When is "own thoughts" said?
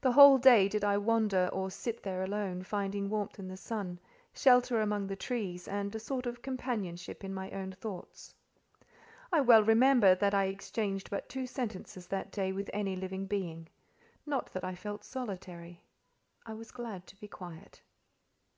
7.50-8.34